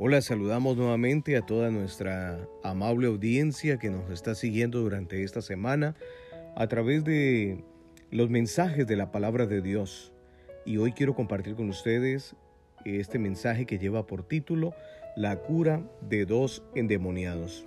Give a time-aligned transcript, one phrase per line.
[0.00, 5.96] Hola, saludamos nuevamente a toda nuestra amable audiencia que nos está siguiendo durante esta semana
[6.54, 7.64] a través de
[8.12, 10.12] los mensajes de la palabra de Dios.
[10.64, 12.36] Y hoy quiero compartir con ustedes
[12.84, 14.72] este mensaje que lleva por título
[15.16, 17.66] La cura de dos endemoniados.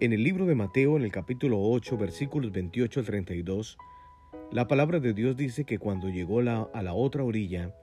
[0.00, 3.78] En el libro de Mateo, en el capítulo 8, versículos 28 al 32,
[4.50, 7.74] la palabra de Dios dice que cuando llegó a la otra orilla,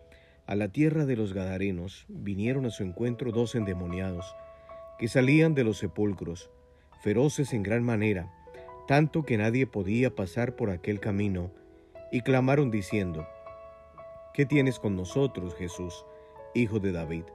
[0.49, 4.35] a la tierra de los Gadarenos vinieron a su encuentro dos endemoniados,
[4.97, 6.49] que salían de los sepulcros,
[7.03, 8.33] feroces en gran manera,
[8.87, 11.51] tanto que nadie podía pasar por aquel camino,
[12.11, 13.27] y clamaron diciendo,
[14.33, 16.03] ¿Qué tienes con nosotros, Jesús,
[16.55, 17.25] hijo de David?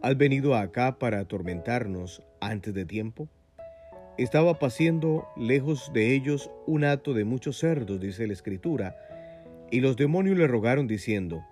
[0.00, 3.28] ¿Has venido acá para atormentarnos antes de tiempo?
[4.16, 8.96] Estaba paciendo lejos de ellos un hato de muchos cerdos, dice la Escritura,
[9.70, 11.44] y los demonios le rogaron diciendo,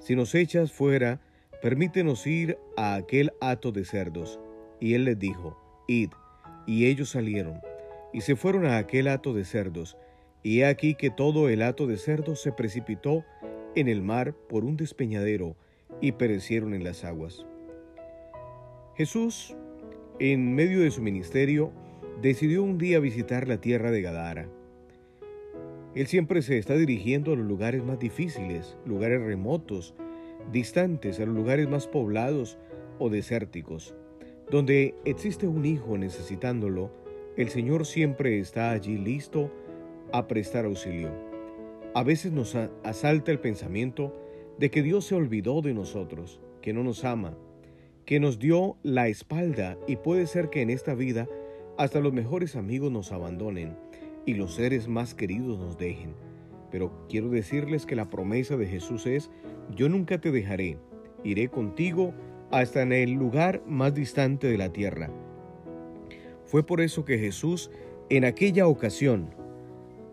[0.00, 1.20] si nos echas fuera,
[1.62, 4.40] permítenos ir a aquel hato de cerdos.
[4.80, 6.10] Y él les dijo, Id.
[6.66, 7.60] Y ellos salieron,
[8.12, 9.96] y se fueron a aquel hato de cerdos.
[10.42, 13.24] Y he aquí que todo el hato de cerdos se precipitó
[13.74, 15.56] en el mar por un despeñadero,
[16.00, 17.44] y perecieron en las aguas.
[18.96, 19.54] Jesús,
[20.18, 21.72] en medio de su ministerio,
[22.22, 24.48] decidió un día visitar la tierra de Gadara.
[25.94, 29.94] Él siempre se está dirigiendo a los lugares más difíciles, lugares remotos,
[30.52, 32.58] distantes, a los lugares más poblados
[32.98, 33.96] o desérticos.
[34.50, 36.92] Donde existe un hijo necesitándolo,
[37.36, 39.50] el Señor siempre está allí listo
[40.12, 41.10] a prestar auxilio.
[41.94, 44.16] A veces nos asalta el pensamiento
[44.58, 47.36] de que Dios se olvidó de nosotros, que no nos ama,
[48.04, 51.28] que nos dio la espalda y puede ser que en esta vida
[51.78, 53.76] hasta los mejores amigos nos abandonen
[54.26, 56.14] y los seres más queridos nos dejen.
[56.70, 59.30] Pero quiero decirles que la promesa de Jesús es,
[59.74, 60.78] yo nunca te dejaré,
[61.24, 62.14] iré contigo
[62.50, 65.10] hasta en el lugar más distante de la tierra.
[66.44, 67.70] Fue por eso que Jesús,
[68.08, 69.30] en aquella ocasión,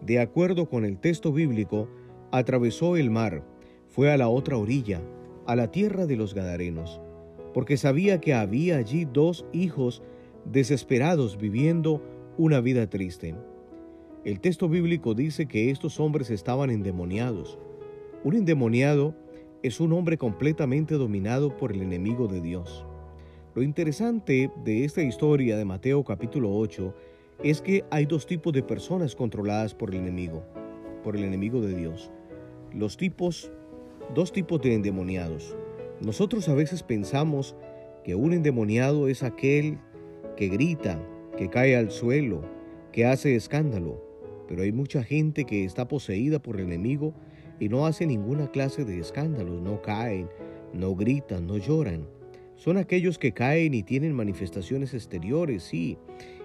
[0.02, 1.90] de acuerdo con el texto bíblico,
[2.32, 3.44] atravesó el mar,
[3.88, 5.02] fue a la otra orilla,
[5.48, 7.02] a la tierra de los Gadarenos,
[7.54, 10.04] porque sabía que había allí dos hijos
[10.46, 12.04] desesperados viviendo
[12.38, 13.36] una vida triste.
[14.26, 17.60] El texto bíblico dice que estos hombres estaban endemoniados.
[18.24, 19.16] Un endemoniado
[19.62, 22.86] es un hombre completamente dominado por el enemigo de Dios.
[23.54, 26.94] Lo interesante de esta historia de Mateo capítulo 8
[27.44, 30.44] es que hay dos tipos de personas controladas por el enemigo,
[31.04, 32.12] por el enemigo de Dios.
[32.74, 33.52] Los tipos,
[34.16, 35.56] dos tipos de endemoniados.
[36.02, 37.56] Nosotros a veces pensamos
[38.04, 39.78] que un endemoniado es aquel
[40.36, 41.00] que grita,
[41.38, 42.42] que cae al suelo,
[42.92, 44.07] que hace escándalo
[44.48, 47.14] pero hay mucha gente que está poseída por el enemigo
[47.60, 50.30] y no hace ninguna clase de escándalos, no caen,
[50.74, 52.08] no gritan, no lloran.
[52.56, 55.98] Son aquellos que caen y tienen manifestaciones exteriores, sí,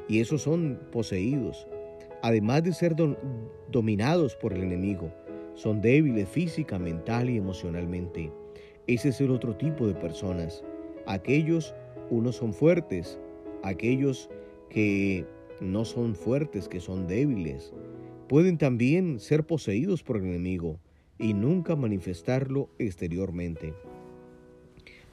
[0.08, 1.66] y esos son poseídos.
[2.22, 2.94] Además de ser
[3.70, 5.12] dominados por el enemigo,
[5.54, 8.32] son débiles física, mental y emocionalmente.
[8.86, 10.64] Ese es el otro tipo de personas.
[11.06, 11.74] Aquellos,
[12.10, 13.18] unos son fuertes,
[13.62, 14.28] aquellos
[14.68, 15.26] que
[15.60, 17.72] no son fuertes, que son débiles.
[18.32, 20.80] Pueden también ser poseídos por el enemigo
[21.18, 23.74] y nunca manifestarlo exteriormente.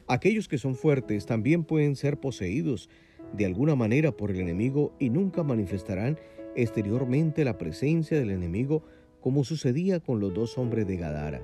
[0.07, 2.90] Aquellos que son fuertes también pueden ser poseídos
[3.34, 6.18] de alguna manera por el enemigo y nunca manifestarán
[6.56, 8.84] exteriormente la presencia del enemigo
[9.19, 11.44] como sucedía con los dos hombres de Gadara.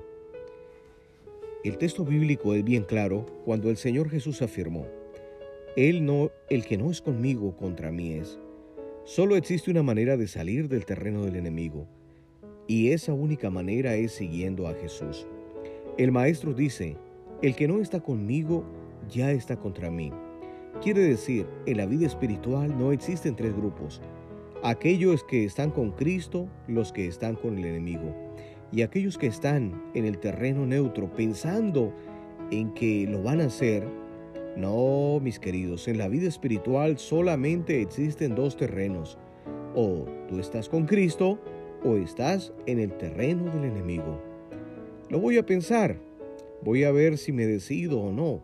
[1.62, 4.86] El texto bíblico es bien claro cuando el Señor Jesús afirmó,
[5.76, 8.38] Él no, el que no es conmigo contra mí es.
[9.06, 11.86] Solo existe una manera de salir del terreno del enemigo,
[12.66, 15.28] y esa única manera es siguiendo a Jesús.
[15.96, 16.96] El Maestro dice,
[17.40, 18.64] el que no está conmigo
[19.08, 20.10] ya está contra mí.
[20.82, 24.02] Quiere decir, en la vida espiritual no existen tres grupos.
[24.64, 28.12] Aquellos que están con Cristo, los que están con el enemigo.
[28.72, 31.94] Y aquellos que están en el terreno neutro pensando
[32.50, 33.86] en que lo van a hacer,
[34.56, 39.18] no, mis queridos, en la vida espiritual solamente existen dos terrenos.
[39.74, 41.38] O tú estás con Cristo
[41.84, 44.18] o estás en el terreno del enemigo.
[45.10, 46.00] Lo voy a pensar,
[46.62, 48.42] voy a ver si me decido o no.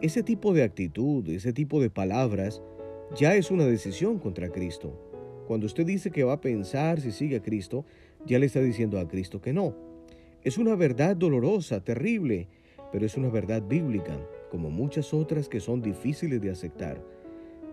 [0.00, 2.62] Ese tipo de actitud, ese tipo de palabras,
[3.14, 4.98] ya es una decisión contra Cristo.
[5.46, 7.84] Cuando usted dice que va a pensar si sigue a Cristo,
[8.24, 9.76] ya le está diciendo a Cristo que no.
[10.44, 12.48] Es una verdad dolorosa, terrible,
[12.90, 14.18] pero es una verdad bíblica
[14.52, 17.02] como muchas otras que son difíciles de aceptar.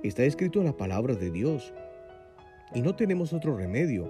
[0.02, 1.74] Está escrito en la palabra de Dios.
[2.74, 4.10] Y no tenemos otro remedio,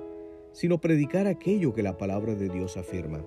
[0.52, 3.26] sino predicar aquello que la palabra de Dios afirma.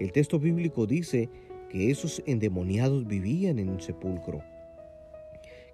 [0.00, 1.28] El texto bíblico dice
[1.68, 4.42] que esos endemoniados vivían en un sepulcro.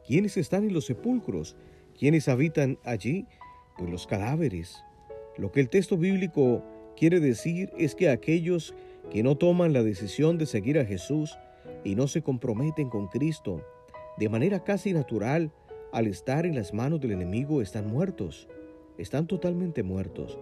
[0.06, 1.56] ¿Quiénes están en los sepulcros?
[1.98, 3.24] ¿Quiénes habitan allí?
[3.78, 4.76] Pues los cadáveres.
[5.38, 6.62] Lo que el texto bíblico
[6.98, 8.74] quiere decir es que aquellos
[9.10, 11.38] que no toman la decisión de seguir a Jesús
[11.84, 13.62] y no se comprometen con Cristo
[14.16, 15.52] de manera casi natural,
[15.92, 18.48] al estar en las manos del enemigo están muertos,
[18.96, 20.38] están totalmente muertos.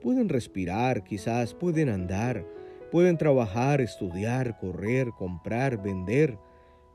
[0.00, 2.44] Pueden respirar, quizás pueden andar,
[2.90, 6.36] pueden trabajar, estudiar, correr, comprar, vender,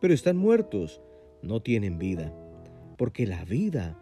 [0.01, 1.01] pero están muertos,
[1.41, 2.33] no tienen vida.
[2.97, 3.97] Porque la vida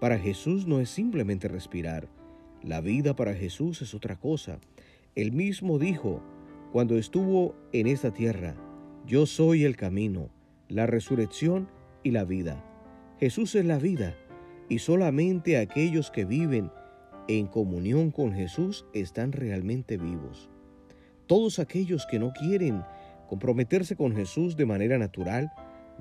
[0.00, 2.08] para Jesús no es simplemente respirar,
[2.62, 4.58] la vida para Jesús es otra cosa.
[5.14, 6.20] Él mismo dijo,
[6.72, 8.56] cuando estuvo en esta tierra,
[9.10, 10.30] yo soy el camino,
[10.68, 11.68] la resurrección
[12.04, 12.64] y la vida.
[13.18, 14.14] Jesús es la vida
[14.68, 16.70] y solamente aquellos que viven
[17.26, 20.48] en comunión con Jesús están realmente vivos.
[21.26, 22.84] Todos aquellos que no quieren
[23.28, 25.50] comprometerse con Jesús de manera natural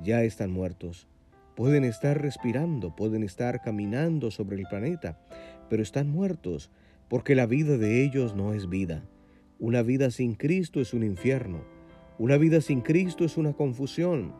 [0.03, 1.07] ya están muertos.
[1.55, 5.19] Pueden estar respirando, pueden estar caminando sobre el planeta,
[5.67, 6.69] pero están muertos
[7.07, 9.03] porque la vida de ellos no es vida.
[9.57, 11.78] Una vida sin Cristo es un infierno.
[12.19, 14.33] Una vida sin Cristo es una confusión.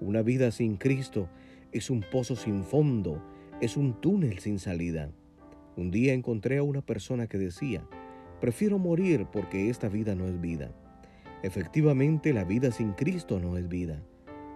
[0.00, 1.28] Una vida sin Cristo
[1.72, 3.20] es un pozo sin fondo,
[3.60, 5.10] es un túnel sin salida.
[5.76, 7.84] Un día encontré a una persona que decía,
[8.40, 10.70] prefiero morir porque esta vida no es vida.
[11.42, 14.00] Efectivamente, la vida sin Cristo no es vida.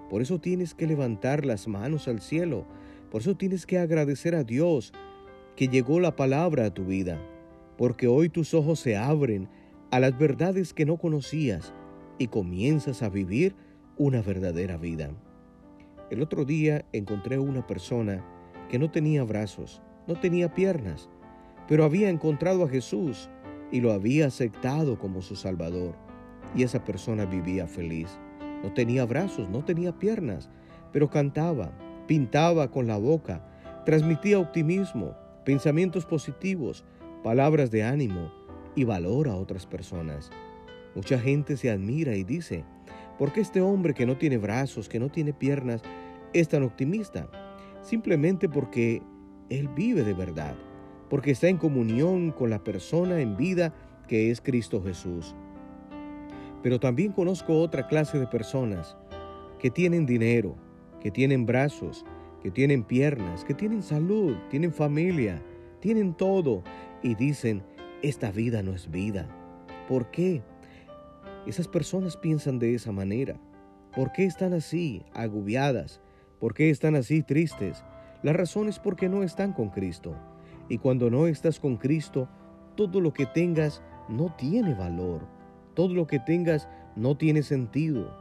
[0.08, 2.64] Por eso tienes que levantar las manos al cielo.
[3.10, 4.92] Por eso tienes que agradecer a Dios
[5.56, 7.20] que llegó la palabra a tu vida.
[7.76, 9.48] Porque hoy tus ojos se abren
[9.90, 11.74] a las verdades que no conocías
[12.18, 13.54] y comienzas a vivir
[13.96, 15.10] una verdadera vida.
[16.10, 18.24] El otro día encontré una persona
[18.68, 21.08] que no tenía brazos, no tenía piernas,
[21.68, 23.28] pero había encontrado a Jesús
[23.70, 25.94] y lo había aceptado como su Salvador.
[26.54, 28.18] Y esa persona vivía feliz.
[28.62, 30.48] No tenía brazos, no tenía piernas,
[30.92, 31.72] pero cantaba,
[32.06, 33.46] pintaba con la boca,
[33.84, 35.14] transmitía optimismo,
[35.44, 36.84] pensamientos positivos,
[37.22, 38.32] palabras de ánimo,
[38.74, 40.30] y valora a otras personas.
[40.94, 42.64] Mucha gente se admira y dice,
[43.18, 45.82] ¿por qué este hombre que no tiene brazos, que no tiene piernas,
[46.32, 47.28] es tan optimista?
[47.82, 49.02] Simplemente porque
[49.50, 50.54] él vive de verdad,
[51.08, 53.74] porque está en comunión con la persona en vida
[54.06, 55.34] que es Cristo Jesús.
[56.62, 58.96] Pero también conozco otra clase de personas
[59.58, 60.56] que tienen dinero,
[61.00, 62.04] que tienen brazos,
[62.42, 65.42] que tienen piernas, que tienen salud, tienen familia,
[65.80, 66.62] tienen todo
[67.02, 67.62] y dicen,
[68.02, 69.28] esta vida no es vida.
[69.88, 70.42] ¿Por qué?
[71.46, 73.40] Esas personas piensan de esa manera.
[73.94, 76.00] ¿Por qué están así, agobiadas?
[76.40, 77.84] ¿Por qué están así tristes?
[78.22, 80.14] La razón es porque no están con Cristo.
[80.68, 82.28] Y cuando no estás con Cristo,
[82.76, 85.26] todo lo que tengas no tiene valor.
[85.74, 88.14] Todo lo que tengas no tiene sentido.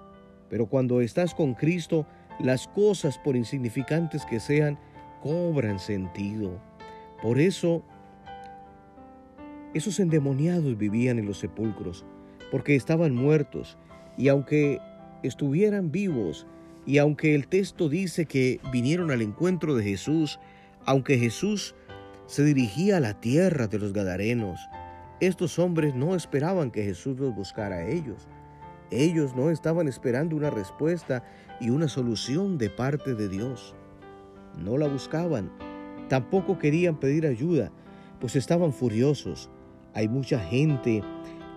[0.49, 2.05] Pero cuando estás con Cristo,
[2.39, 4.79] las cosas, por insignificantes que sean,
[5.21, 6.61] cobran sentido.
[7.21, 7.83] Por eso
[9.73, 12.05] esos endemoniados vivían en los sepulcros
[12.51, 13.77] porque estaban muertos
[14.17, 14.79] y aunque
[15.23, 16.47] estuvieran vivos
[16.85, 20.39] y aunque el texto dice que vinieron al encuentro de Jesús,
[20.85, 21.75] aunque Jesús
[22.27, 24.59] se dirigía a la tierra de los Gadarenos,
[25.19, 28.27] estos hombres no esperaban que Jesús los buscara a ellos.
[28.91, 31.23] Ellos no estaban esperando una respuesta
[31.59, 33.75] y una solución de parte de Dios.
[34.57, 35.51] No la buscaban.
[36.07, 37.71] Tampoco querían pedir ayuda,
[38.21, 39.49] pues estaban furiosos.
[39.93, 41.03] Hay mucha gente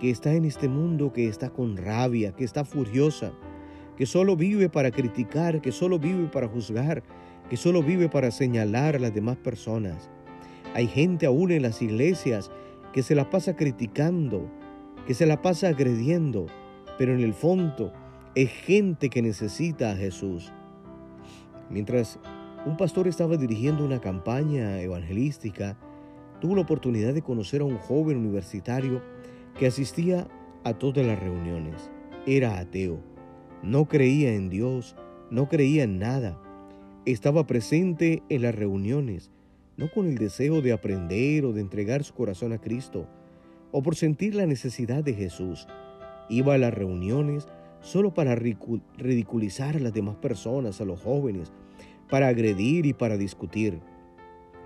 [0.01, 3.33] que está en este mundo que está con rabia, que está furiosa,
[3.95, 7.03] que solo vive para criticar, que solo vive para juzgar,
[7.47, 10.09] que solo vive para señalar a las demás personas.
[10.73, 12.49] Hay gente aún en las iglesias
[12.93, 14.49] que se la pasa criticando,
[15.05, 16.47] que se la pasa agrediendo,
[16.97, 17.93] pero en el fondo
[18.33, 20.51] es gente que necesita a Jesús.
[21.69, 22.17] Mientras
[22.65, 25.77] un pastor estaba dirigiendo una campaña evangelística,
[26.39, 29.03] tuvo la oportunidad de conocer a un joven universitario
[29.61, 30.27] que asistía
[30.63, 31.91] a todas las reuniones.
[32.25, 32.99] Era ateo,
[33.61, 34.95] no creía en Dios,
[35.29, 36.41] no creía en nada.
[37.05, 39.29] Estaba presente en las reuniones,
[39.77, 43.07] no con el deseo de aprender o de entregar su corazón a Cristo,
[43.71, 45.67] o por sentir la necesidad de Jesús.
[46.27, 47.47] Iba a las reuniones
[47.81, 51.51] solo para ridiculizar a las demás personas, a los jóvenes,
[52.09, 53.79] para agredir y para discutir.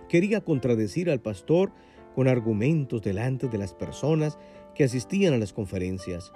[0.07, 1.73] Quería contradecir al pastor
[2.15, 4.39] con argumentos delante de las personas
[4.75, 6.31] que asistían a las conferencias.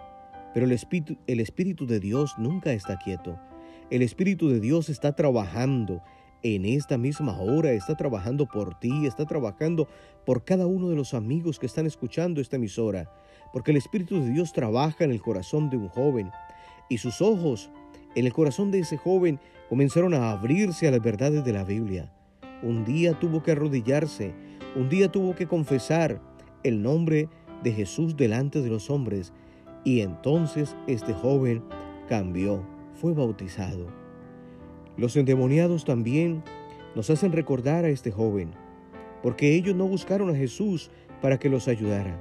[0.53, 3.37] Pero el Espíritu, el Espíritu de Dios nunca está quieto.
[3.91, 6.01] El Espíritu de Dios está trabajando
[6.41, 9.87] en esta misma hora, está trabajando por ti, está trabajando
[10.25, 13.11] por cada uno de los amigos que están escuchando esta emisora,
[13.51, 16.31] porque el Espíritu de Dios trabaja en el corazón de un joven
[16.89, 17.69] y sus ojos
[18.15, 22.11] En el corazón de ese joven comenzaron a abrirse a las verdades de la Biblia.
[22.63, 24.33] Un día tuvo que arrodillarse,
[24.75, 26.19] un día tuvo que confesar
[26.63, 27.29] el nombre
[27.63, 29.33] de Jesús delante de los hombres
[29.83, 31.63] y entonces este joven
[32.07, 32.63] cambió,
[32.93, 33.87] fue bautizado.
[34.97, 36.43] Los endemoniados también
[36.95, 38.51] nos hacen recordar a este joven,
[39.23, 42.19] porque ellos no buscaron a Jesús para que los ayudara,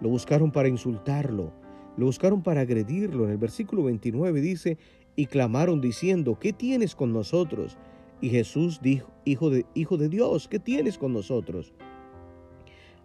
[0.00, 1.52] lo buscaron para insultarlo,
[1.96, 3.24] lo buscaron para agredirlo.
[3.24, 4.78] En el versículo 29 dice,
[5.16, 7.76] y clamaron diciendo, ¿qué tienes con nosotros?
[8.20, 11.72] Y Jesús dijo, Hijo de, Hijo de Dios, ¿qué tienes con nosotros?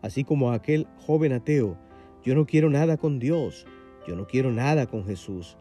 [0.01, 1.77] Así como aquel joven ateo,
[2.24, 3.66] yo no quiero nada con Dios,
[4.08, 5.58] yo no quiero nada con Jesús.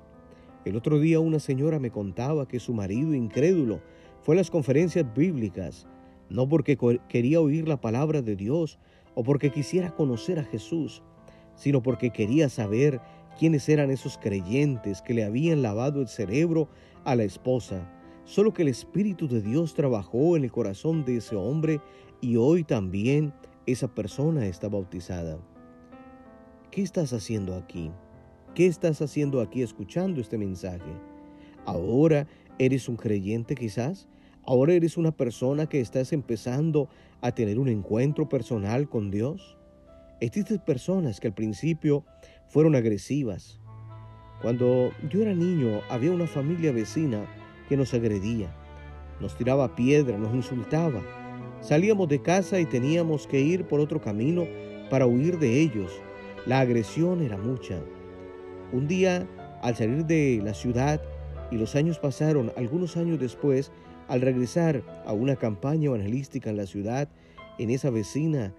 [0.64, 3.80] El otro día una señora me contaba que su marido incrédulo
[4.20, 5.86] fue a las conferencias bíblicas,
[6.28, 6.76] no porque
[7.08, 8.78] quería oír la palabra de Dios
[9.14, 11.02] o porque quisiera conocer a Jesús,
[11.54, 13.00] sino porque quería saber
[13.38, 16.68] quiénes eran esos creyentes que le habían lavado el cerebro
[17.04, 17.90] a la esposa.
[18.24, 21.80] Solo que el Espíritu de Dios trabajó en el corazón de ese hombre
[22.20, 23.32] y hoy también
[23.66, 25.38] esa persona está bautizada.
[26.70, 27.90] ¿Qué estás haciendo aquí?
[28.54, 30.92] ¿Qué estás haciendo aquí escuchando este mensaje?
[31.64, 34.08] ¿Ahora eres un creyente quizás?
[34.44, 36.88] ¿Ahora eres una persona que estás empezando
[37.20, 39.58] a tener un encuentro personal con Dios?
[40.20, 42.04] Existen personas que al principio
[42.48, 43.60] fueron agresivas.
[44.42, 47.26] Cuando yo era niño había una familia vecina
[47.68, 48.54] que nos agredía,
[49.20, 51.02] nos tiraba piedra, nos insultaba.
[51.60, 54.46] Salíamos de casa y teníamos que ir por otro camino
[54.90, 55.90] para huir de ellos.
[56.46, 57.80] La agresión era mucha.
[58.72, 59.26] Un día,
[59.62, 61.00] al salir de la ciudad,
[61.50, 63.72] y los años pasaron, algunos años después,
[64.08, 67.08] al regresar a una campaña evangelística en la ciudad,
[67.58, 68.54] en esa vecina,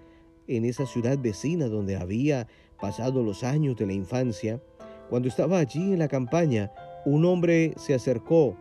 [0.47, 2.47] en esa ciudad vecina donde había
[2.79, 4.61] pasado los años de la infancia,
[5.09, 6.71] cuando estaba allí en la campaña,
[7.05, 8.57] un hombre se acercó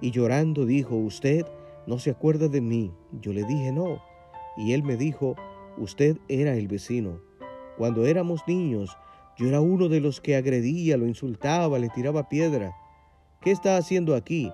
[0.00, 1.44] y llorando dijo, ¿usted
[1.88, 2.92] no se acuerda de mí?
[3.22, 4.02] Yo le dije, no.
[4.58, 5.36] Y él me dijo,
[5.78, 7.18] usted era el vecino.
[7.78, 8.94] Cuando éramos niños,
[9.38, 12.76] yo era uno de los que agredía, lo insultaba, le tiraba piedra.
[13.40, 14.52] ¿Qué está haciendo aquí?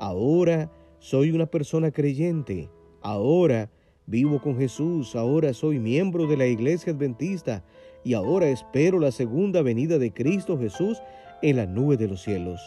[0.00, 2.68] Ahora soy una persona creyente.
[3.02, 3.70] Ahora
[4.06, 5.14] vivo con Jesús.
[5.14, 7.62] Ahora soy miembro de la iglesia adventista
[8.02, 11.00] y ahora espero la segunda venida de Cristo Jesús
[11.40, 12.60] en la nube de los cielos.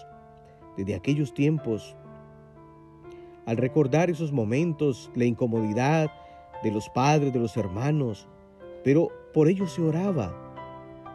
[0.77, 1.97] Desde aquellos tiempos,
[3.47, 6.11] al recordar esos momentos, la incomodidad
[6.63, 8.27] de los padres, de los hermanos,
[8.83, 10.31] pero por ellos se oraba.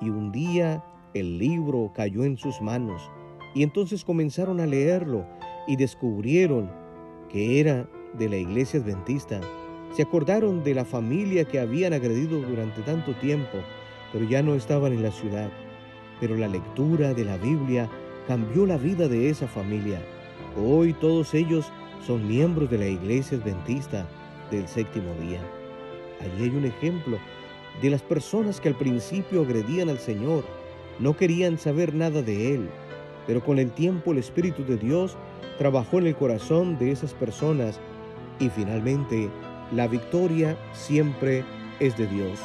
[0.00, 0.84] Y un día
[1.14, 3.08] el libro cayó en sus manos
[3.54, 5.24] y entonces comenzaron a leerlo
[5.68, 6.68] y descubrieron
[7.28, 9.40] que era de la iglesia adventista.
[9.94, 13.58] Se acordaron de la familia que habían agredido durante tanto tiempo
[14.12, 15.50] pero ya no estaban en la ciudad.
[16.20, 17.88] Pero la lectura de la Biblia
[18.28, 20.00] cambió la vida de esa familia.
[20.56, 21.72] Hoy todos ellos
[22.06, 24.06] son miembros de la iglesia adventista
[24.50, 25.40] del séptimo día.
[26.20, 27.18] Allí hay un ejemplo
[27.80, 30.44] de las personas que al principio agredían al Señor,
[30.98, 32.68] no querían saber nada de Él,
[33.26, 35.16] pero con el tiempo el Espíritu de Dios
[35.58, 37.80] trabajó en el corazón de esas personas
[38.38, 39.30] y finalmente
[39.72, 41.44] la victoria siempre
[41.80, 42.38] es de Dios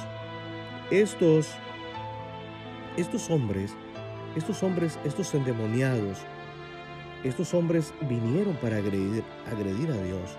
[0.91, 1.49] estos,
[2.95, 3.75] estos hombres,
[4.35, 6.19] estos hombres, estos endemoniados,
[7.23, 10.37] estos hombres vinieron para agredir, a Dios,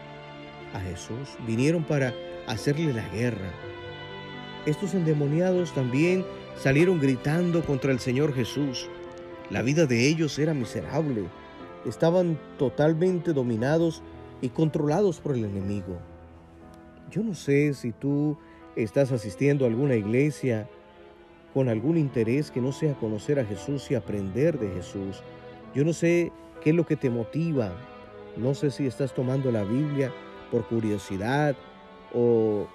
[0.73, 2.15] a Jesús, vinieron para
[2.47, 3.51] hacerle la guerra.
[4.67, 6.25] Estos endemoniados también
[6.57, 8.89] salieron gritando contra el Señor Jesús.
[9.51, 11.25] La vida de ellos era miserable.
[11.87, 14.03] Estaban totalmente dominados
[14.41, 15.99] y controlados por el enemigo.
[17.11, 18.37] Yo no sé si tú
[18.77, 20.69] estás asistiendo a alguna iglesia
[21.55, 25.23] con algún interés que no sea conocer a Jesús y aprender de Jesús.
[25.75, 26.31] Yo no sé
[26.63, 27.73] qué es lo que te motiva.
[28.37, 30.13] No sé si estás tomando la Biblia
[30.51, 31.57] por curiosidad
[32.15, 32.67] o,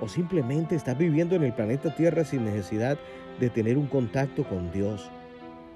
[0.00, 2.98] o simplemente estás viviendo en el planeta Tierra sin necesidad
[3.38, 5.10] de tener un contacto con Dios.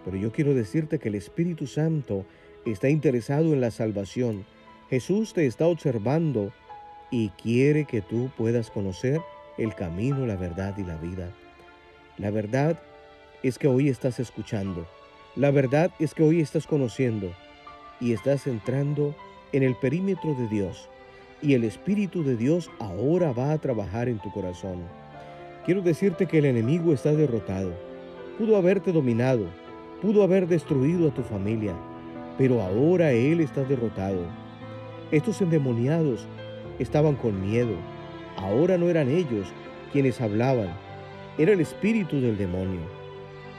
[0.04, 2.26] Pero yo quiero decirte que el Espíritu Santo
[2.66, 4.44] está interesado en la salvación.
[4.90, 6.52] Jesús te está observando
[7.10, 9.20] y quiere que tú puedas conocer
[9.56, 11.30] el camino, la verdad y la vida.
[12.18, 12.80] La verdad
[13.42, 14.86] es que hoy estás escuchando.
[15.36, 17.32] La verdad es que hoy estás conociendo
[18.00, 19.14] y estás entrando
[19.52, 20.88] en el perímetro de Dios.
[21.42, 24.82] Y el Espíritu de Dios ahora va a trabajar en tu corazón.
[25.64, 27.72] Quiero decirte que el enemigo está derrotado.
[28.38, 29.46] Pudo haberte dominado,
[30.00, 31.74] pudo haber destruido a tu familia,
[32.38, 34.20] pero ahora Él está derrotado.
[35.10, 36.26] Estos endemoniados
[36.78, 37.74] estaban con miedo,
[38.36, 39.48] Ahora no eran ellos
[39.92, 40.68] quienes hablaban,
[41.38, 42.80] era el espíritu del demonio.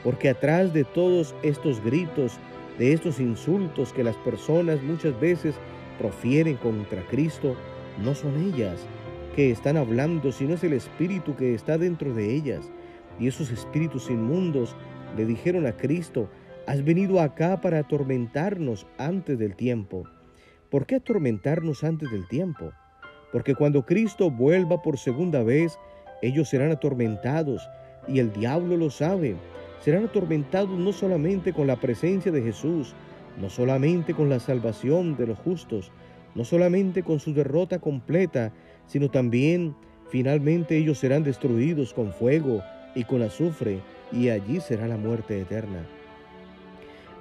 [0.04, 2.38] Porque atrás de todos estos gritos
[2.78, 5.54] de estos insultos que las personas muchas veces
[5.98, 7.56] profieren contra Cristo,
[8.02, 8.86] no son ellas
[9.34, 12.70] que están hablando, sino es el espíritu que está dentro de ellas.
[13.18, 14.74] Y esos espíritus inmundos
[15.16, 16.28] le dijeron a Cristo,
[16.66, 20.04] has venido acá para atormentarnos antes del tiempo.
[20.70, 22.72] ¿Por qué atormentarnos antes del tiempo?
[23.32, 25.78] Porque cuando Cristo vuelva por segunda vez,
[26.22, 27.68] ellos serán atormentados
[28.08, 29.36] y el diablo lo sabe.
[29.80, 32.94] Serán atormentados no solamente con la presencia de Jesús,
[33.40, 35.90] no solamente con la salvación de los justos,
[36.34, 38.52] no solamente con su derrota completa,
[38.86, 39.74] sino también
[40.08, 42.62] finalmente ellos serán destruidos con fuego
[42.94, 43.80] y con azufre,
[44.12, 45.86] y allí será la muerte eterna.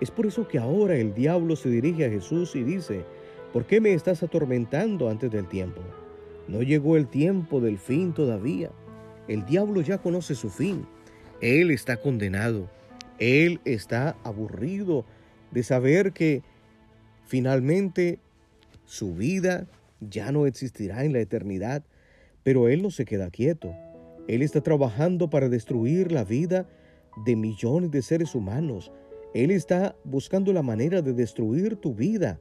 [0.01, 3.05] Es por eso que ahora el diablo se dirige a Jesús y dice,
[3.53, 5.81] ¿por qué me estás atormentando antes del tiempo?
[6.47, 8.69] No llegó el tiempo del fin todavía.
[9.27, 10.85] El diablo ya conoce su fin.
[11.45, 12.71] Él está condenado.
[13.19, 15.05] Él está aburrido
[15.51, 16.41] de saber que
[17.27, 18.17] finalmente
[18.85, 19.67] su vida
[19.99, 21.83] ya no existirá en la eternidad,
[22.41, 23.75] pero Él no se queda quieto.
[24.27, 26.67] Él está trabajando para destruir la vida
[27.27, 28.91] de millones de seres humanos.
[29.35, 32.39] Él está buscando la manera de destruir tu vida.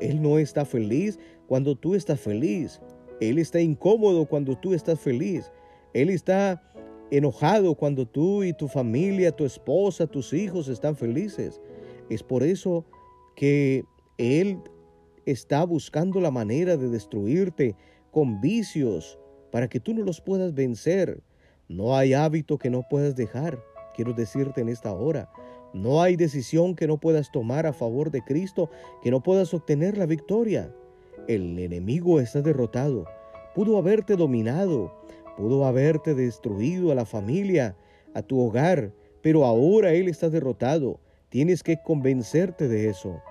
[0.00, 2.82] Él no está feliz cuando tú estás feliz.
[3.22, 5.50] Él está incómodo cuando tú estás feliz.
[5.94, 6.62] Él está
[7.10, 11.60] enojado cuando tú y tu familia, tu esposa, tus hijos están felices.
[12.10, 12.84] Es por eso
[13.36, 13.84] que
[14.18, 14.58] Él
[15.26, 17.76] está buscando la manera de destruirte
[18.10, 19.18] con vicios
[19.50, 21.22] para que tú no los puedas vencer.
[21.68, 23.62] No hay hábito que no puedas dejar,
[23.94, 25.30] quiero decirte en esta hora.
[25.74, 28.70] No hay decisión que no puedas tomar a favor de Cristo,
[29.02, 30.74] que no puedas obtener la victoria.
[31.26, 33.04] El enemigo está derrotado.
[33.54, 34.94] Pudo haberte dominado,
[35.38, 37.76] pudo haberte destruido a la familia,
[38.12, 38.92] a tu hogar,
[39.22, 40.98] pero ahora Él está derrotado.
[41.28, 43.22] Tienes que convencerte de eso.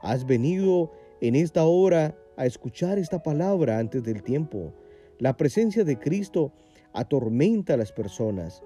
[0.00, 0.90] Has venido
[1.20, 4.72] en esta hora a escuchar esta palabra antes del tiempo.
[5.18, 6.52] La presencia de Cristo
[6.94, 8.62] atormenta a las personas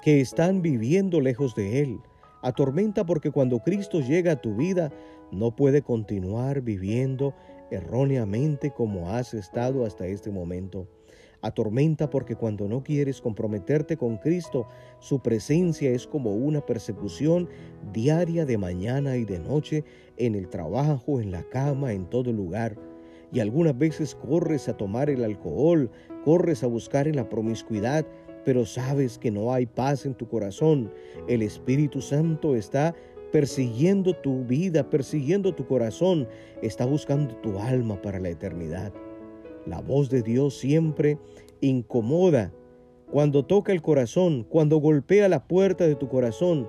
[0.00, 1.98] que están viviendo lejos de Él.
[2.40, 4.90] Atormenta porque cuando Cristo llega a tu vida
[5.30, 7.34] no puede continuar viviendo
[7.70, 10.88] erróneamente como has estado hasta este momento.
[11.44, 14.66] Atormenta porque cuando no quieres comprometerte con Cristo,
[14.98, 17.50] su presencia es como una persecución
[17.92, 19.84] diaria de mañana y de noche,
[20.16, 22.78] en el trabajo, en la cama, en todo lugar.
[23.30, 25.90] Y algunas veces corres a tomar el alcohol,
[26.24, 28.06] corres a buscar en la promiscuidad,
[28.46, 30.90] pero sabes que no hay paz en tu corazón.
[31.28, 32.94] El Espíritu Santo está
[33.32, 36.26] persiguiendo tu vida, persiguiendo tu corazón,
[36.62, 38.94] está buscando tu alma para la eternidad.
[39.66, 41.18] La voz de Dios siempre
[41.60, 42.52] incomoda.
[43.10, 46.68] Cuando toca el corazón, cuando golpea la puerta de tu corazón,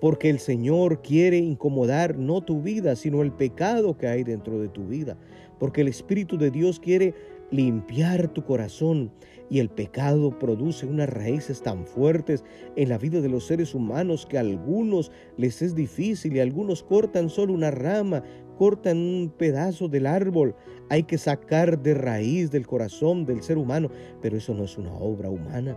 [0.00, 4.68] porque el Señor quiere incomodar no tu vida, sino el pecado que hay dentro de
[4.68, 5.16] tu vida,
[5.58, 7.14] porque el Espíritu de Dios quiere
[7.52, 9.12] limpiar tu corazón
[9.48, 12.42] y el pecado produce unas raíces tan fuertes
[12.74, 16.82] en la vida de los seres humanos que a algunos les es difícil y algunos
[16.82, 18.24] cortan solo una rama,
[18.62, 20.54] cortan un pedazo del árbol.
[20.88, 24.94] Hay que sacar de raíz del corazón del ser humano, pero eso no es una
[24.94, 25.76] obra humana.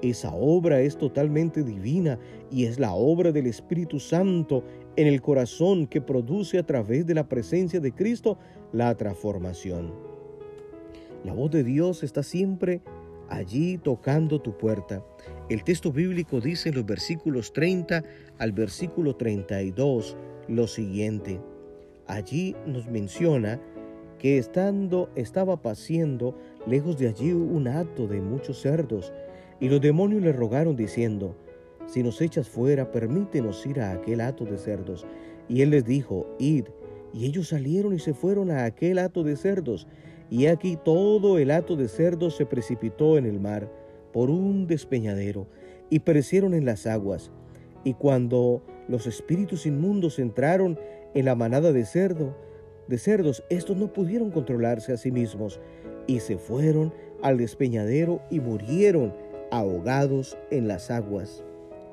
[0.00, 4.62] Esa obra es totalmente divina y es la obra del Espíritu Santo
[4.94, 8.38] en el corazón que produce a través de la presencia de Cristo
[8.72, 9.92] la transformación.
[11.24, 12.80] La voz de Dios está siempre
[13.28, 15.04] allí tocando tu puerta.
[15.48, 18.04] El texto bíblico dice en los versículos 30
[18.38, 20.16] al versículo 32
[20.46, 21.40] lo siguiente.
[22.10, 23.60] Allí nos menciona
[24.18, 26.34] que estando estaba paciendo
[26.66, 29.12] lejos de allí un hato de muchos cerdos,
[29.60, 31.36] y los demonios le rogaron diciendo,
[31.86, 35.06] si nos echas fuera, permítenos ir a aquel hato de cerdos.
[35.48, 36.64] Y él les dijo, id.
[37.14, 39.86] Y ellos salieron y se fueron a aquel hato de cerdos,
[40.30, 43.70] y aquí todo el hato de cerdos se precipitó en el mar
[44.12, 45.46] por un despeñadero
[45.90, 47.30] y perecieron en las aguas.
[47.84, 50.76] Y cuando los espíritus inmundos entraron
[51.14, 52.36] en la manada de cerdo,
[52.88, 55.60] de cerdos, estos no pudieron controlarse a sí mismos
[56.06, 56.92] y se fueron
[57.22, 59.14] al despeñadero y murieron
[59.50, 61.44] ahogados en las aguas.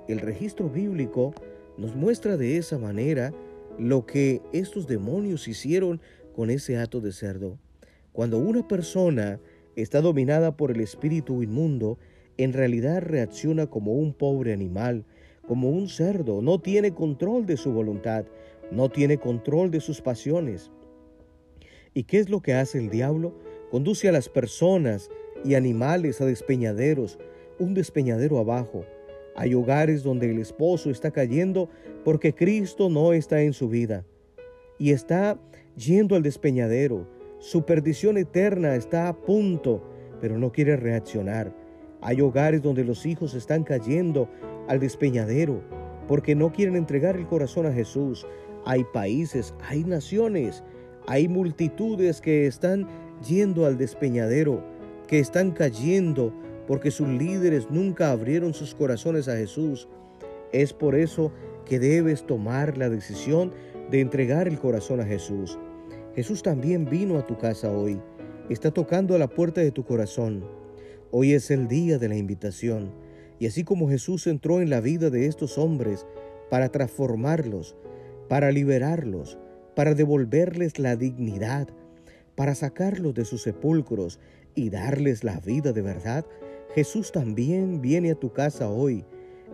[0.07, 1.33] El registro bíblico
[1.77, 3.33] nos muestra de esa manera
[3.77, 6.01] lo que estos demonios hicieron
[6.35, 7.57] con ese hato de cerdo.
[8.13, 9.39] Cuando una persona
[9.75, 11.99] está dominada por el espíritu inmundo,
[12.37, 15.05] en realidad reacciona como un pobre animal,
[15.47, 18.25] como un cerdo, no tiene control de su voluntad,
[18.71, 20.71] no tiene control de sus pasiones.
[21.93, 23.33] ¿Y qué es lo que hace el diablo?
[23.71, 25.09] Conduce a las personas
[25.43, 27.19] y animales a despeñaderos,
[27.59, 28.85] un despeñadero abajo,
[29.39, 31.69] Hay hogares donde el esposo está cayendo
[32.03, 34.03] porque Cristo no está en su vida
[34.79, 35.39] y está
[35.75, 37.07] yendo al despeñadero.
[37.37, 39.83] Su perdición eterna está a punto,
[40.19, 41.53] pero no quiere reaccionar.
[42.01, 44.27] Hay hogares donde los hijos están cayendo
[44.67, 45.61] al despeñadero
[46.07, 48.25] porque no quieren entregar el corazón a Jesús.
[48.69, 50.61] Hay países, hay naciones,
[51.07, 52.85] hay multitudes que están
[53.25, 54.61] yendo al despeñadero,
[55.07, 56.33] que están cayendo
[56.67, 59.87] porque sus líderes nunca abrieron sus corazones a Jesús.
[60.51, 61.31] Es por eso
[61.63, 63.53] que debes tomar la decisión
[63.89, 65.57] de entregar el corazón a Jesús.
[66.13, 68.01] Jesús también vino a tu casa hoy.
[68.49, 70.43] Está tocando a la puerta de tu corazón.
[71.11, 72.91] Hoy es el día de la invitación.
[73.39, 76.05] Y así como Jesús entró en la vida de estos hombres
[76.49, 77.77] para transformarlos,
[78.27, 79.37] para liberarlos,
[79.75, 81.67] para devolverles la dignidad,
[82.35, 84.19] para sacarlos de sus sepulcros
[84.55, 86.25] y darles la vida de verdad,
[86.75, 89.05] Jesús también viene a tu casa hoy.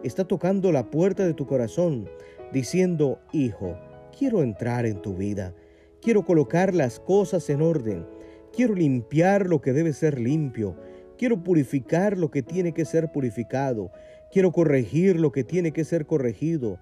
[0.03, 2.09] Está tocando la puerta de tu corazón,
[2.51, 3.77] diciendo, Hijo,
[4.17, 5.53] quiero entrar en tu vida.
[6.01, 8.05] Quiero colocar las cosas en orden.
[8.51, 10.75] Quiero limpiar lo que debe ser limpio.
[11.17, 13.91] Quiero purificar lo que tiene que ser purificado.
[14.31, 16.79] Quiero corregir lo que tiene que ser corregido.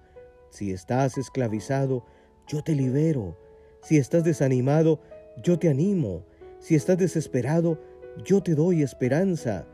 [0.52, 2.04] Si estás esclavizado,
[2.46, 3.38] yo te libero.
[3.80, 5.00] Si estás desanimado,
[5.42, 6.26] yo te animo.
[6.58, 7.80] Si estás desesperado,
[8.22, 9.66] yo te doy esperanza.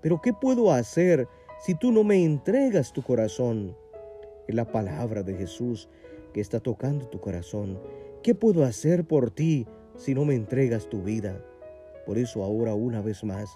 [0.00, 1.28] Pero ¿qué puedo hacer
[1.64, 3.76] si tú no me entregas tu corazón?
[4.48, 5.88] Es la palabra de Jesús
[6.32, 7.78] que está tocando tu corazón.
[8.24, 11.46] ¿Qué puedo hacer por ti si no me entregas tu vida?
[12.06, 13.50] Por eso ahora una vez más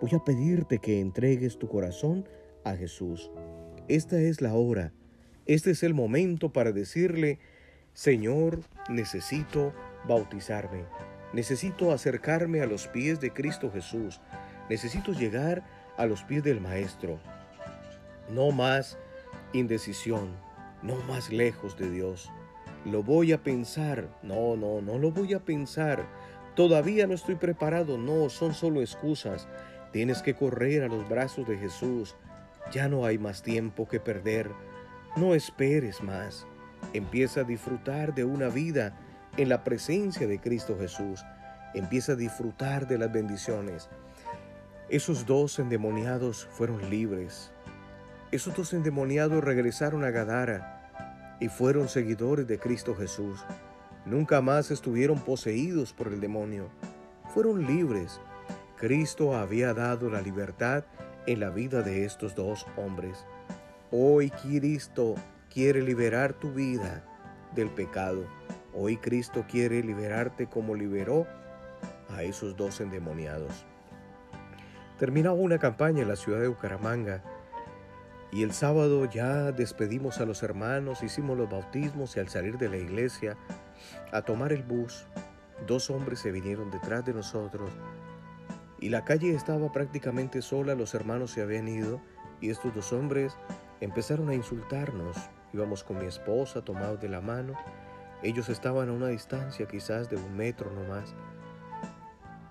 [0.00, 2.28] voy a pedirte que entregues tu corazón
[2.64, 3.30] a Jesús.
[3.86, 4.92] Esta es la hora,
[5.46, 7.38] este es el momento para decirle,
[7.92, 9.72] Señor, necesito
[10.06, 10.84] bautizarme,
[11.32, 14.20] necesito acercarme a los pies de Cristo Jesús,
[14.70, 15.64] Necesito llegar
[15.96, 17.18] a los pies del Maestro.
[18.32, 18.96] No más
[19.52, 20.30] indecisión,
[20.80, 22.30] no más lejos de Dios.
[22.84, 24.08] Lo voy a pensar.
[24.22, 26.06] No, no, no lo voy a pensar.
[26.54, 27.98] Todavía no estoy preparado.
[27.98, 29.48] No, son solo excusas.
[29.92, 32.14] Tienes que correr a los brazos de Jesús.
[32.70, 34.52] Ya no hay más tiempo que perder.
[35.16, 36.46] No esperes más.
[36.92, 38.96] Empieza a disfrutar de una vida
[39.36, 41.24] en la presencia de Cristo Jesús.
[41.74, 43.88] Empieza a disfrutar de las bendiciones.
[44.88, 47.52] Esos dos endemoniados fueron libres.
[48.30, 53.44] Esos dos endemoniados regresaron a Gadara y fueron seguidores de Cristo Jesús.
[54.04, 56.68] Nunca más estuvieron poseídos por el demonio.
[57.34, 58.20] Fueron libres.
[58.76, 60.84] Cristo había dado la libertad
[61.26, 63.26] en la vida de estos dos hombres.
[63.92, 65.16] Hoy Cristo
[65.52, 67.02] quiere liberar tu vida
[67.56, 68.24] del pecado.
[68.72, 71.26] Hoy Cristo quiere liberarte como liberó
[72.08, 73.66] a esos dos endemoniados.
[74.96, 77.24] Terminaba una campaña en la ciudad de Bucaramanga
[78.30, 82.68] y el sábado ya despedimos a los hermanos, hicimos los bautismos y al salir de
[82.68, 83.36] la iglesia
[84.12, 85.04] a tomar el bus,
[85.66, 87.68] dos hombres se vinieron detrás de nosotros
[88.78, 92.00] y la calle estaba prácticamente sola, los hermanos se habían ido
[92.40, 93.36] y estos dos hombres
[93.80, 95.16] empezaron a insultarnos.
[95.52, 97.54] Íbamos con mi esposa tomados de la mano,
[98.22, 101.14] ellos estaban a una distancia quizás de un metro no más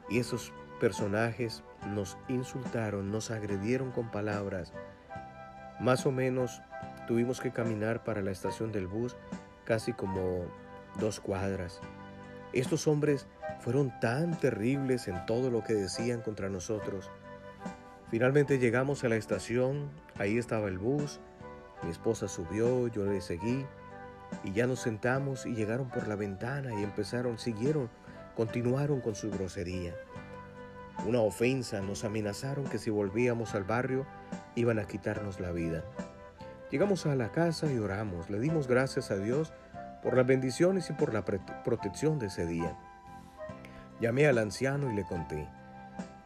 [0.10, 4.74] y esos personajes nos insultaron, nos agredieron con palabras.
[5.80, 6.62] Más o menos
[7.08, 9.16] tuvimos que caminar para la estación del bus
[9.66, 10.46] casi como
[11.00, 11.80] dos cuadras.
[12.52, 13.28] Estos hombres
[13.60, 17.12] fueron tan terribles en todo lo que decían contra nosotros.
[18.10, 21.20] Finalmente llegamos a la estación, ahí estaba el bus,
[21.84, 23.66] mi esposa subió, yo le seguí
[24.44, 27.90] y ya nos sentamos y llegaron por la ventana y empezaron, siguieron,
[28.36, 29.94] continuaron con su grosería
[31.06, 34.06] una ofensa, nos amenazaron que si volvíamos al barrio
[34.56, 35.84] iban a quitarnos la vida.
[36.72, 39.54] Llegamos a la casa y oramos, le dimos gracias a Dios
[40.04, 42.78] por las bendiciones y por la protección de ese día.
[44.00, 45.48] Llamé al anciano y le conté,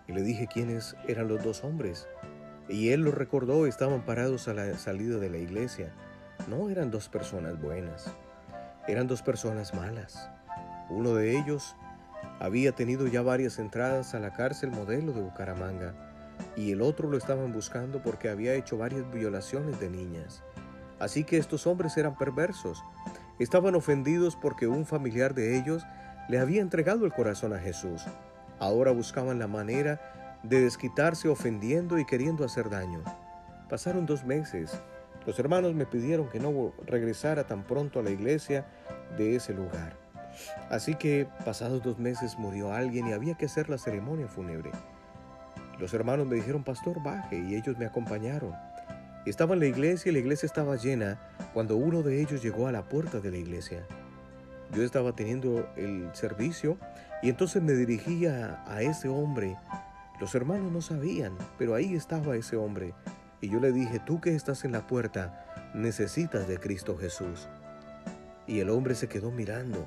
[0.08, 2.08] y le dije quiénes eran los dos hombres,
[2.70, 5.92] y él lo recordó, estaban parados a la salida de la iglesia.
[6.48, 8.12] No eran dos personas buenas,
[8.88, 10.30] eran dos personas malas.
[10.90, 11.76] Uno de ellos
[12.40, 15.94] había tenido ya varias entradas a la cárcel modelo de Bucaramanga
[16.56, 20.44] y el otro lo estaban buscando porque había hecho varias violaciones de niñas.
[21.00, 22.84] Así que estos hombres eran perversos.
[23.40, 25.84] Estaban ofendidos porque un familiar de ellos
[26.30, 28.06] le había entregado el corazón a Jesús.
[28.60, 33.04] Ahora buscaban la manera de desquitarse ofendiendo y queriendo hacer daño.
[33.70, 34.80] Pasaron dos meses.
[35.26, 38.66] Los hermanos me pidieron que no regresara tan pronto a la iglesia
[39.18, 39.96] de ese lugar.
[40.70, 44.72] Así que pasados dos meses murió alguien y había que hacer la ceremonia fúnebre.
[45.80, 48.54] Los hermanos me dijeron, pastor, baje, y ellos me acompañaron.
[49.26, 51.20] Estaba en la iglesia y la iglesia estaba llena
[51.54, 53.86] cuando uno de ellos llegó a la puerta de la iglesia.
[54.74, 56.78] Yo estaba teniendo el servicio
[57.22, 59.58] y entonces me dirigía a ese hombre.
[60.20, 62.94] Los hermanos no sabían, pero ahí estaba ese hombre.
[63.42, 67.50] Y yo le dije, tú que estás en la puerta, necesitas de Cristo Jesús.
[68.48, 69.86] Y el hombre se quedó mirando.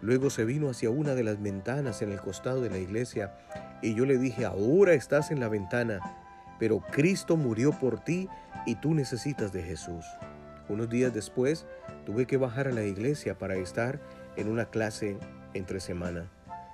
[0.00, 3.34] Luego se vino hacia una de las ventanas en el costado de la iglesia
[3.82, 6.00] y yo le dije, ahora estás en la ventana,
[6.58, 8.28] pero Cristo murió por ti
[8.66, 10.04] y tú necesitas de Jesús.
[10.68, 11.66] Unos días después
[12.04, 14.00] tuve que bajar a la iglesia para estar
[14.38, 15.18] en una clase
[15.52, 16.30] entre semana.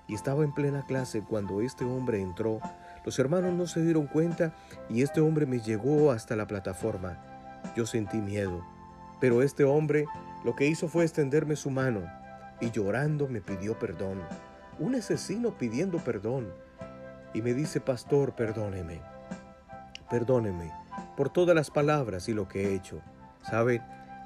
[0.06, 2.60] Y estaba en plena clase cuando este hombre entró.
[3.04, 4.54] Los hermanos no se dieron cuenta
[4.88, 7.18] y este hombre me llegó hasta la plataforma.
[7.74, 8.62] Yo sentí miedo,
[9.20, 10.04] pero este hombre
[10.44, 12.02] lo que hizo fue extenderme su mano
[12.60, 14.20] y llorando me pidió perdón.
[14.78, 16.52] Un asesino pidiendo perdón.
[17.32, 19.00] Y me dice, pastor, perdóneme.
[20.08, 20.72] Perdóneme
[21.16, 23.00] por todas las palabras y lo que he hecho.
[23.42, 23.82] ¿Sabe?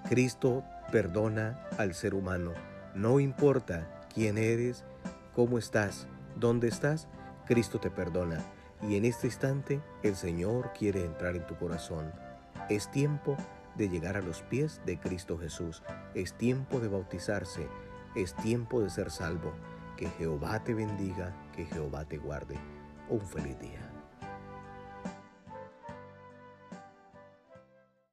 [0.09, 2.53] Cristo perdona al ser humano.
[2.95, 4.85] No importa quién eres,
[5.35, 7.09] cómo estás, dónde estás,
[7.47, 8.45] Cristo te perdona.
[8.83, 12.13] Y en este instante el Señor quiere entrar en tu corazón.
[12.69, 13.37] Es tiempo
[13.77, 15.83] de llegar a los pies de Cristo Jesús.
[16.15, 17.69] Es tiempo de bautizarse
[18.15, 19.53] es tiempo de ser salvo.
[19.97, 22.57] Que Jehová te bendiga, que Jehová te guarde.
[23.09, 23.88] Un feliz día.